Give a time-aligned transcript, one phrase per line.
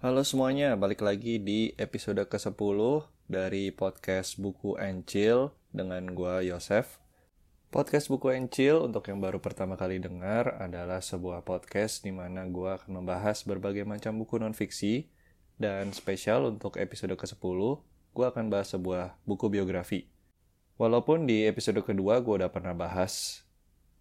[0.00, 2.56] Halo semuanya, balik lagi di episode ke-10
[3.28, 6.96] dari podcast Buku and Chill dengan gua Yosef.
[7.68, 12.48] Podcast Buku and Chill untuk yang baru pertama kali dengar adalah sebuah podcast di mana
[12.48, 15.12] gua akan membahas berbagai macam buku non-fiksi
[15.60, 17.60] dan spesial untuk episode ke-10,
[18.16, 20.08] gua akan bahas sebuah buku biografi.
[20.80, 23.44] Walaupun di episode kedua gua udah pernah bahas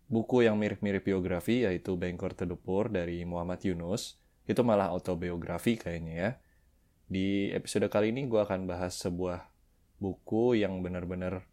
[0.07, 4.15] buku yang mirip-mirip biografi yaitu Bengkor Tedupur dari Muhammad Yunus,
[4.49, 6.31] itu malah autobiografi kayaknya ya.
[7.05, 9.45] Di episode kali ini gue akan bahas sebuah
[10.01, 11.45] buku yang benar-benar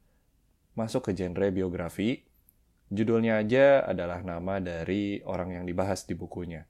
[0.73, 2.25] masuk ke genre biografi.
[2.89, 6.65] Judulnya aja adalah nama dari orang yang dibahas di bukunya.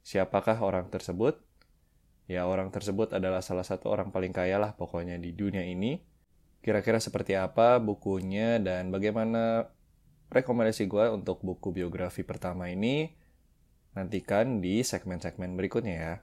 [0.00, 1.44] Siapakah orang tersebut?
[2.24, 6.00] Ya orang tersebut adalah salah satu orang paling kaya lah pokoknya di dunia ini.
[6.64, 9.68] Kira-kira seperti apa bukunya dan bagaimana
[10.32, 13.25] rekomendasi gue untuk buku biografi pertama ini
[13.96, 16.14] Nantikan di segmen-segmen berikutnya ya.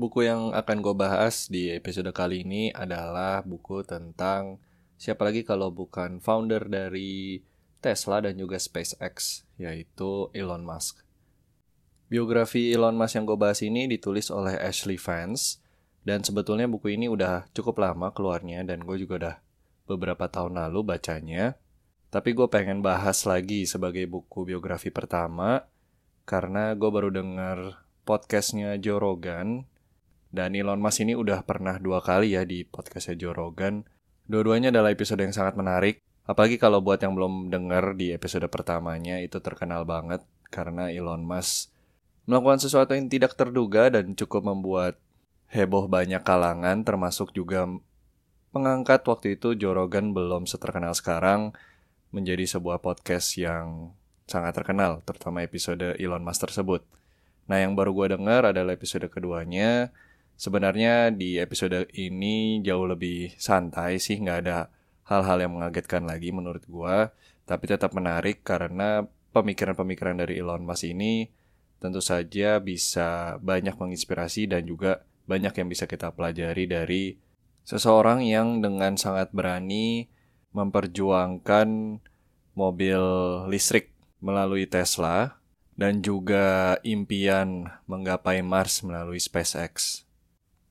[0.00, 4.56] Buku yang akan gue bahas di episode kali ini adalah buku tentang
[4.96, 7.44] siapa lagi kalau bukan founder dari
[7.84, 11.05] Tesla dan juga SpaceX, yaitu Elon Musk.
[12.06, 15.58] Biografi Elon Musk yang gue bahas ini ditulis oleh Ashley Vance
[16.06, 19.36] dan sebetulnya buku ini udah cukup lama keluarnya dan gue juga udah
[19.90, 21.58] beberapa tahun lalu bacanya.
[22.14, 25.66] Tapi gue pengen bahas lagi sebagai buku biografi pertama
[26.22, 27.74] karena gue baru denger
[28.06, 29.66] podcastnya Joe Rogan
[30.30, 33.82] dan Elon Musk ini udah pernah dua kali ya di podcastnya Joe Rogan.
[34.30, 35.98] Dua-duanya adalah episode yang sangat menarik.
[36.22, 40.22] Apalagi kalau buat yang belum denger di episode pertamanya itu terkenal banget
[40.54, 41.74] karena Elon Musk
[42.26, 44.98] melakukan sesuatu yang tidak terduga dan cukup membuat
[45.46, 47.70] heboh banyak kalangan termasuk juga
[48.50, 51.54] mengangkat waktu itu Joe Rogan belum seterkenal sekarang
[52.10, 53.94] menjadi sebuah podcast yang
[54.26, 56.82] sangat terkenal terutama episode Elon Musk tersebut.
[57.46, 59.94] Nah yang baru gue dengar adalah episode keduanya.
[60.36, 64.68] Sebenarnya di episode ini jauh lebih santai sih nggak ada
[65.06, 66.96] hal-hal yang mengagetkan lagi menurut gue.
[67.46, 71.30] Tapi tetap menarik karena pemikiran-pemikiran dari Elon Musk ini
[71.78, 77.04] tentu saja bisa banyak menginspirasi dan juga banyak yang bisa kita pelajari dari
[77.66, 80.06] seseorang yang dengan sangat berani
[80.54, 82.00] memperjuangkan
[82.56, 83.02] mobil
[83.50, 83.92] listrik
[84.22, 85.36] melalui Tesla
[85.76, 90.06] dan juga impian menggapai Mars melalui SpaceX.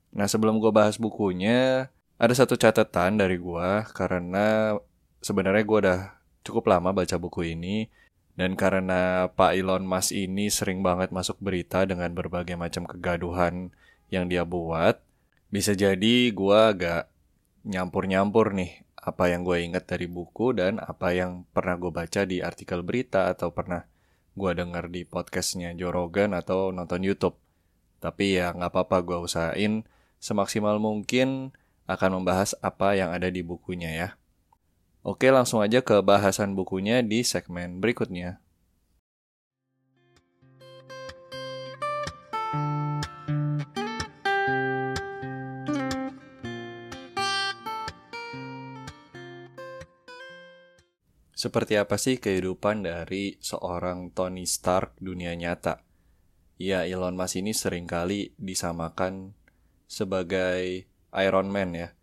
[0.09, 4.79] Nah sebelum gue bahas bukunya, ada satu catatan dari gue karena
[5.21, 6.01] sebenarnya gue udah
[6.41, 7.91] cukup lama baca buku ini
[8.35, 13.71] dan karena Pak Elon Musk ini sering banget masuk berita dengan berbagai macam kegaduhan
[14.11, 14.99] yang dia buat,
[15.47, 17.07] bisa jadi gue agak
[17.65, 22.41] nyampur-nyampur nih apa yang gue ingat dari buku dan apa yang pernah gue baca di
[22.41, 23.85] artikel berita atau pernah
[24.35, 27.39] gue denger di podcastnya Joe Rogan atau nonton YouTube.
[28.03, 29.87] Tapi ya nggak apa-apa gue usahain
[30.19, 34.09] semaksimal mungkin akan membahas apa yang ada di bukunya ya.
[35.05, 38.41] Oke, langsung aja ke bahasan bukunya di segmen berikutnya.
[51.37, 55.85] Seperti apa sih kehidupan dari seorang Tony Stark dunia nyata?
[56.57, 59.37] Ya, Elon Musk ini sering kali disamakan
[59.85, 61.94] sebagai Iron Man ya.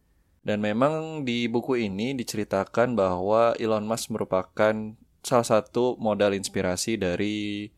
[0.42, 4.74] Dan memang di buku ini diceritakan bahwa Elon Musk merupakan
[5.22, 7.70] salah satu modal inspirasi dari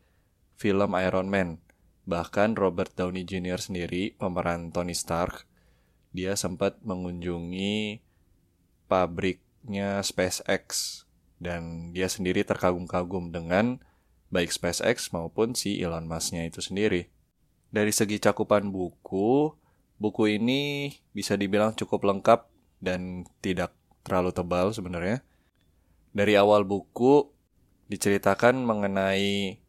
[0.57, 1.61] film Iron Man.
[2.09, 3.61] Bahkan Robert Downey Jr.
[3.61, 5.45] sendiri, pemeran Tony Stark,
[6.09, 8.01] dia sempat mengunjungi
[8.89, 11.01] pabriknya SpaceX
[11.37, 13.77] dan dia sendiri terkagum-kagum dengan
[14.33, 17.13] baik SpaceX maupun si Elon Musk-nya itu sendiri.
[17.69, 19.53] Dari segi cakupan buku,
[20.01, 23.73] buku ini bisa dibilang cukup lengkap dan tidak
[24.05, 25.23] terlalu tebal sebenarnya.
[26.15, 27.27] Dari awal buku
[27.91, 29.59] diceritakan mengenai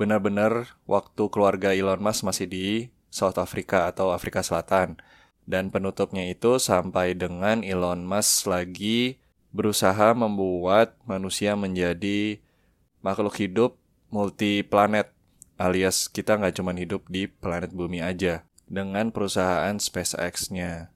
[0.00, 2.66] benar-benar waktu keluarga Elon Musk masih di
[3.12, 4.96] South Africa atau Afrika Selatan.
[5.44, 9.18] Dan penutupnya itu sampai dengan Elon Musk lagi
[9.50, 12.38] berusaha membuat manusia menjadi
[13.02, 13.74] makhluk hidup
[14.14, 15.10] multi planet
[15.60, 20.94] alias kita nggak cuma hidup di planet bumi aja dengan perusahaan SpaceX-nya.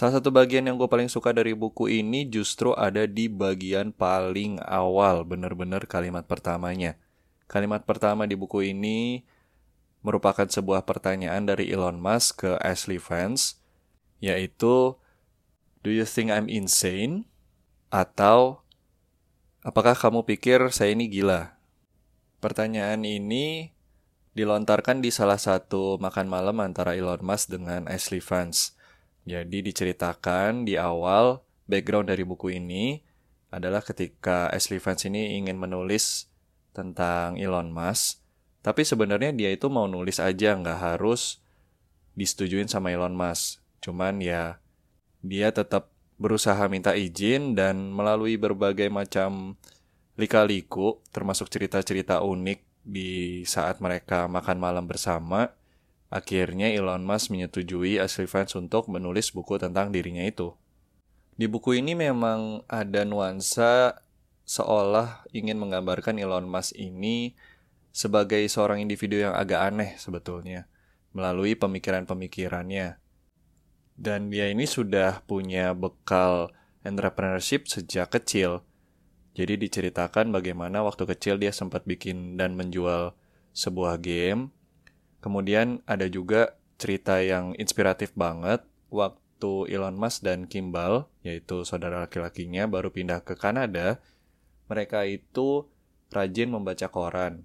[0.00, 4.56] Salah satu bagian yang gue paling suka dari buku ini justru ada di bagian paling
[4.64, 6.96] awal, bener-bener kalimat pertamanya.
[7.44, 9.28] Kalimat pertama di buku ini
[10.00, 13.60] merupakan sebuah pertanyaan dari Elon Musk ke Ashley Vance
[14.24, 14.96] yaitu
[15.84, 17.28] Do you think I'm insane?
[17.92, 18.64] Atau
[19.60, 21.60] apakah kamu pikir saya ini gila?
[22.40, 23.76] Pertanyaan ini
[24.32, 28.79] dilontarkan di salah satu makan malam antara Elon Musk dengan Ashley Vance.
[29.28, 32.98] Jadi diceritakan di awal background dari buku ini
[33.50, 36.30] adalah ketika Ashley Vance ini ingin menulis
[36.70, 38.22] tentang Elon Musk,
[38.62, 41.42] tapi sebenarnya dia itu mau nulis aja nggak harus
[42.14, 43.58] disetujuin sama Elon Musk.
[43.82, 44.62] Cuman ya
[45.20, 45.90] dia tetap
[46.20, 49.56] berusaha minta izin dan melalui berbagai macam
[50.20, 55.48] lika-liku, termasuk cerita-cerita unik di saat mereka makan malam bersama,
[56.10, 60.52] akhirnya Elon Musk menyetujui Ashley Vance untuk menulis buku tentang dirinya itu.
[61.38, 64.02] Di buku ini memang ada nuansa
[64.44, 67.38] seolah ingin menggambarkan Elon Musk ini
[67.94, 70.68] sebagai seorang individu yang agak aneh sebetulnya,
[71.14, 73.00] melalui pemikiran-pemikirannya
[74.00, 76.48] dan dia ini sudah punya bekal
[76.80, 78.64] entrepreneurship sejak kecil.
[79.36, 83.12] Jadi diceritakan bagaimana waktu kecil dia sempat bikin dan menjual
[83.52, 84.48] sebuah game.
[85.20, 92.64] Kemudian ada juga cerita yang inspiratif banget waktu Elon Musk dan Kimball, yaitu saudara laki-lakinya
[92.68, 94.00] baru pindah ke Kanada.
[94.72, 95.68] Mereka itu
[96.12, 97.44] rajin membaca koran.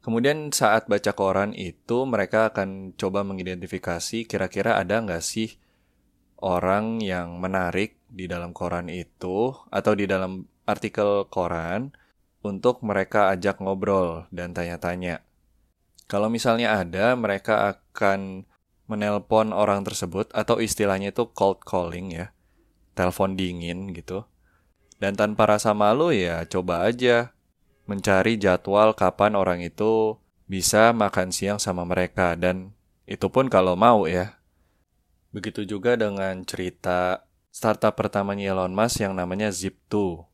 [0.00, 5.60] Kemudian saat baca koran itu mereka akan coba mengidentifikasi kira-kira ada nggak sih
[6.40, 11.92] orang yang menarik di dalam koran itu atau di dalam artikel koran
[12.40, 15.20] untuk mereka ajak ngobrol dan tanya-tanya.
[16.10, 18.42] Kalau misalnya ada, mereka akan
[18.90, 22.34] menelpon orang tersebut atau istilahnya itu cold calling ya.
[22.98, 24.26] Telepon dingin gitu.
[24.98, 27.30] Dan tanpa rasa malu ya coba aja
[27.86, 30.18] mencari jadwal kapan orang itu
[30.50, 32.74] bisa makan siang sama mereka dan
[33.06, 34.40] itu pun kalau mau ya
[35.30, 37.22] Begitu juga dengan cerita
[37.54, 40.26] startup pertamanya Elon Musk yang namanya Zip2.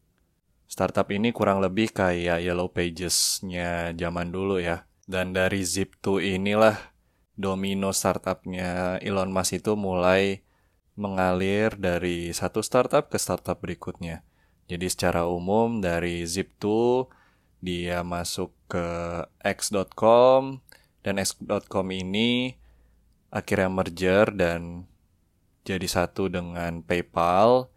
[0.66, 4.85] Startup ini kurang lebih kayak Yellow Pages-nya zaman dulu ya.
[5.06, 6.74] Dan dari Zip2 inilah
[7.38, 10.42] domino startupnya Elon Musk itu mulai
[10.98, 14.26] mengalir dari satu startup ke startup berikutnya.
[14.66, 16.66] Jadi secara umum dari Zip2
[17.62, 18.86] dia masuk ke
[19.46, 20.58] X.com
[21.06, 22.58] dan X.com ini
[23.30, 24.90] akhirnya merger dan
[25.62, 27.70] jadi satu dengan PayPal.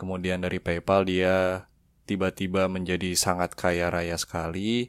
[0.00, 1.68] Kemudian dari PayPal dia
[2.08, 4.88] tiba-tiba menjadi sangat kaya raya sekali.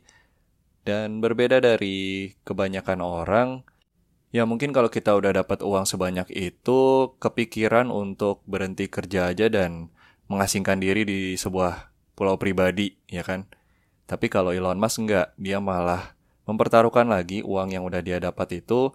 [0.83, 3.49] Dan berbeda dari kebanyakan orang,
[4.35, 9.87] ya mungkin kalau kita udah dapat uang sebanyak itu, kepikiran untuk berhenti kerja aja dan
[10.27, 13.47] mengasingkan diri di sebuah pulau pribadi, ya kan?
[14.03, 18.91] Tapi kalau Elon Musk enggak, dia malah mempertaruhkan lagi uang yang udah dia dapat itu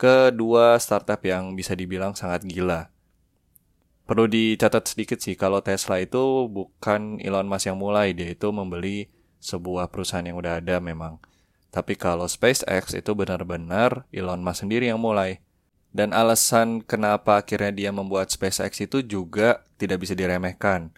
[0.00, 2.88] kedua startup yang bisa dibilang sangat gila.
[4.08, 9.10] Perlu dicatat sedikit sih, kalau Tesla itu bukan Elon Musk yang mulai, dia itu membeli
[9.46, 11.22] sebuah perusahaan yang udah ada memang.
[11.70, 15.38] Tapi kalau SpaceX itu benar-benar Elon Musk sendiri yang mulai.
[15.94, 20.90] Dan alasan kenapa akhirnya dia membuat SpaceX itu juga tidak bisa diremehkan.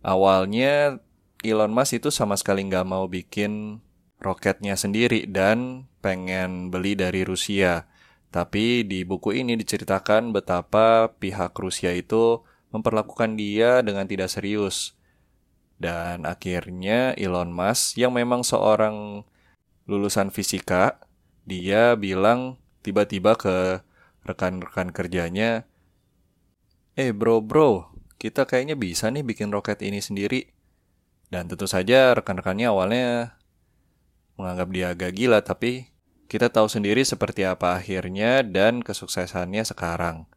[0.00, 1.02] Awalnya
[1.42, 3.82] Elon Musk itu sama sekali nggak mau bikin
[4.20, 7.88] roketnya sendiri dan pengen beli dari Rusia.
[8.30, 14.94] Tapi di buku ini diceritakan betapa pihak Rusia itu memperlakukan dia dengan tidak serius.
[15.80, 19.24] Dan akhirnya Elon Musk yang memang seorang
[19.88, 21.00] lulusan fisika,
[21.48, 23.80] dia bilang tiba-tiba ke
[24.28, 25.64] rekan-rekan kerjanya,
[27.00, 27.88] Eh bro bro,
[28.20, 30.52] kita kayaknya bisa nih bikin roket ini sendiri.
[31.32, 33.40] Dan tentu saja rekan-rekannya awalnya
[34.36, 35.88] menganggap dia agak gila, tapi
[36.28, 40.28] kita tahu sendiri seperti apa akhirnya dan kesuksesannya sekarang.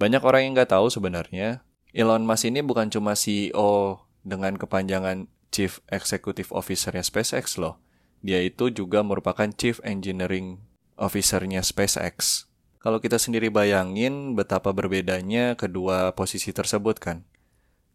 [0.00, 1.60] Banyak orang yang nggak tahu sebenarnya,
[1.92, 7.78] Elon Musk ini bukan cuma CEO dengan kepanjangan Chief Executive Officer-nya SpaceX loh.
[8.26, 10.58] Dia itu juga merupakan Chief Engineering
[10.98, 12.50] Officer-nya SpaceX.
[12.82, 17.22] Kalau kita sendiri bayangin betapa berbedanya kedua posisi tersebut kan.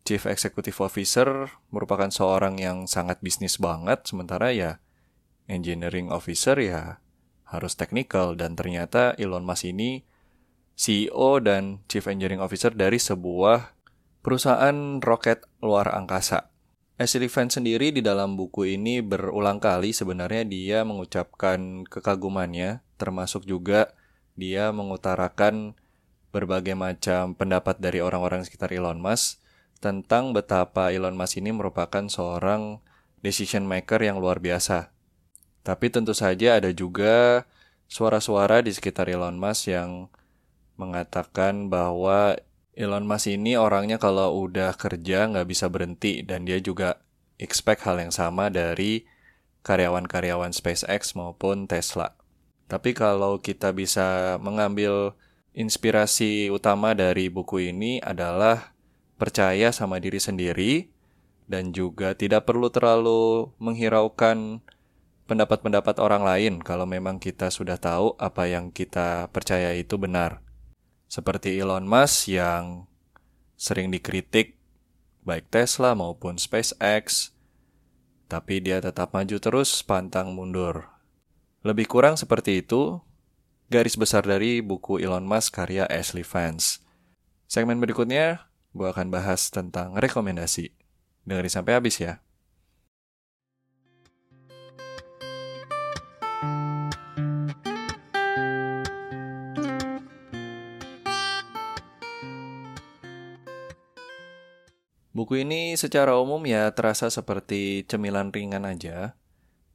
[0.08, 4.82] Chief Executive Officer merupakan seorang yang sangat bisnis banget, sementara ya
[5.46, 7.04] engineering officer ya
[7.52, 10.08] harus technical dan ternyata Elon Musk ini
[10.80, 13.76] CEO dan Chief Engineering Officer dari sebuah
[14.22, 16.50] perusahaan roket luar angkasa.
[17.01, 23.98] Ashley Vance sendiri di dalam buku ini berulang kali sebenarnya dia mengucapkan kekagumannya, termasuk juga
[24.38, 25.74] dia mengutarakan
[26.30, 29.42] berbagai macam pendapat dari orang-orang sekitar Elon Musk
[29.82, 32.80] tentang betapa Elon Musk ini merupakan seorang
[33.25, 34.94] decision maker yang luar biasa.
[35.66, 37.50] Tapi tentu saja ada juga
[37.90, 40.13] suara-suara di sekitar Elon Musk yang
[40.78, 42.38] mengatakan bahwa
[42.72, 47.04] Elon Musk ini orangnya kalau udah kerja nggak bisa berhenti dan dia juga
[47.36, 49.04] expect hal yang sama dari
[49.68, 52.16] karyawan-karyawan SpaceX maupun Tesla.
[52.72, 55.20] Tapi kalau kita bisa mengambil
[55.51, 58.72] inspirasi utama dari buku ini adalah
[59.20, 60.88] percaya sama diri sendiri
[61.51, 64.63] dan juga tidak perlu terlalu menghiraukan
[65.28, 70.40] pendapat-pendapat orang lain kalau memang kita sudah tahu apa yang kita percaya itu benar.
[71.12, 72.88] Seperti Elon Musk yang
[73.60, 74.56] sering dikritik
[75.27, 77.36] baik Tesla maupun SpaceX,
[78.32, 80.88] tapi dia tetap maju terus pantang mundur.
[81.68, 83.03] Lebih kurang seperti itu
[83.68, 86.80] garis besar dari buku Elon Musk karya Ashley Vance.
[87.44, 90.72] Segmen berikutnya, gue akan bahas tentang rekomendasi.
[91.27, 92.24] Dengerin sampai habis ya.
[105.22, 109.13] Buku ini secara umum ya terasa seperti cemilan ringan aja,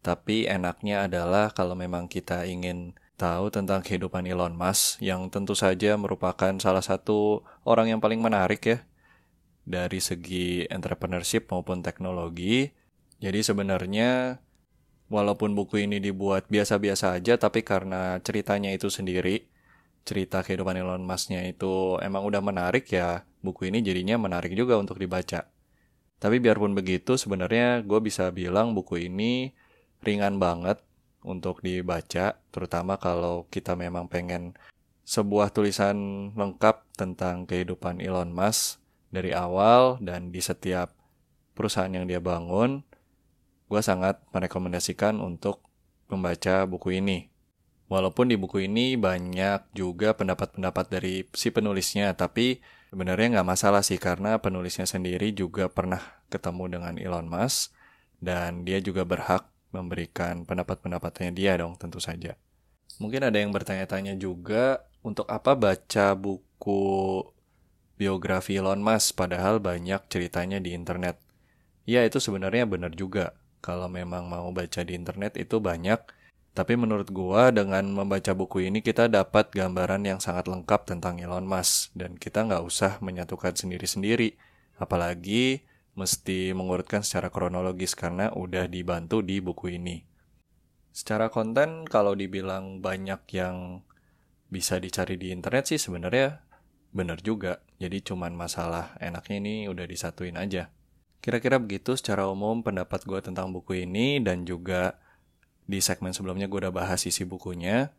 [0.03, 5.95] tapi enaknya adalah kalau memang kita ingin tahu tentang kehidupan Elon Musk yang tentu saja
[5.95, 8.79] merupakan salah satu orang yang paling menarik ya
[9.63, 12.75] dari segi entrepreneurship maupun teknologi.
[13.23, 14.43] Jadi sebenarnya
[15.07, 19.47] walaupun buku ini dibuat biasa-biasa aja tapi karena ceritanya itu sendiri,
[20.07, 25.03] cerita kehidupan Elon Musk-nya itu emang udah menarik ya buku ini jadinya menarik juga untuk
[25.03, 25.51] dibaca.
[26.17, 29.53] Tapi biarpun begitu, sebenarnya gue bisa bilang buku ini
[30.01, 30.81] ringan banget
[31.27, 34.55] untuk dibaca, terutama kalau kita memang pengen
[35.05, 40.95] sebuah tulisan lengkap tentang kehidupan Elon Musk dari awal dan di setiap
[41.53, 42.81] perusahaan yang dia bangun,
[43.67, 45.67] gue sangat merekomendasikan untuk
[46.07, 47.36] membaca buku ini.
[47.87, 52.59] Walaupun di buku ini banyak juga pendapat-pendapat dari si penulisnya, tapi
[52.91, 57.71] sebenarnya nggak masalah sih karena penulisnya sendiri juga pernah ketemu dengan Elon Musk
[58.19, 62.35] dan dia juga berhak memberikan pendapat-pendapatnya dia dong tentu saja.
[62.99, 67.23] Mungkin ada yang bertanya-tanya juga untuk apa baca buku
[67.95, 71.23] biografi Elon Musk padahal banyak ceritanya di internet.
[71.87, 73.39] Ya itu sebenarnya benar juga.
[73.63, 76.16] Kalau memang mau baca di internet itu banyak
[76.57, 81.45] tapi menurut gua dengan membaca buku ini kita dapat gambaran yang sangat lengkap tentang Elon
[81.45, 84.41] Musk dan kita nggak usah menyatukan sendiri-sendiri.
[84.81, 85.69] Apalagi
[86.01, 90.09] mesti mengurutkan secara kronologis karena udah dibantu di buku ini.
[90.97, 93.85] Secara konten kalau dibilang banyak yang
[94.49, 96.41] bisa dicari di internet sih sebenarnya
[96.89, 97.61] bener juga.
[97.77, 100.73] Jadi cuman masalah enaknya ini udah disatuin aja.
[101.21, 104.97] Kira-kira begitu secara umum pendapat gue tentang buku ini dan juga
[105.67, 107.91] di segmen sebelumnya gue udah bahas isi bukunya.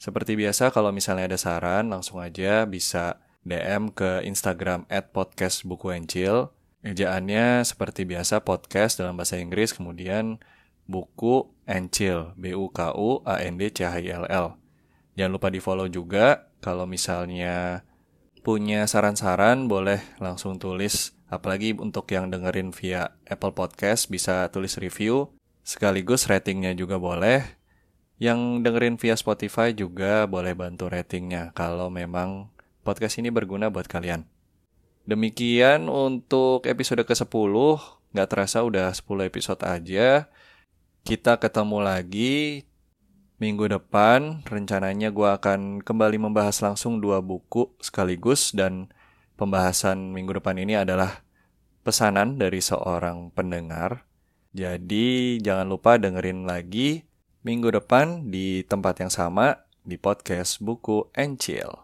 [0.00, 5.92] Seperti biasa kalau misalnya ada saran langsung aja bisa DM ke Instagram at podcast buku
[5.92, 6.50] Encil.
[6.84, 10.40] Ejaannya seperti biasa podcast dalam bahasa Inggris kemudian
[10.84, 14.56] buku Encil B U K U A N D C H I L L.
[15.16, 17.84] Jangan lupa di follow juga kalau misalnya
[18.44, 25.32] punya saran-saran boleh langsung tulis apalagi untuk yang dengerin via Apple Podcast bisa tulis review
[25.64, 27.40] Sekaligus ratingnya juga boleh.
[28.20, 32.52] Yang dengerin via Spotify juga boleh bantu ratingnya kalau memang
[32.86, 34.28] podcast ini berguna buat kalian.
[35.08, 37.52] Demikian untuk episode ke-10.
[38.14, 40.30] Nggak terasa udah 10 episode aja.
[41.02, 42.64] Kita ketemu lagi
[43.40, 44.44] minggu depan.
[44.46, 48.52] Rencananya gue akan kembali membahas langsung dua buku sekaligus.
[48.54, 48.92] Dan
[49.34, 51.24] pembahasan minggu depan ini adalah
[51.82, 54.06] pesanan dari seorang pendengar
[54.54, 57.02] jadi jangan lupa dengerin lagi
[57.42, 61.83] minggu depan di tempat yang sama di podcast Buku and Chill.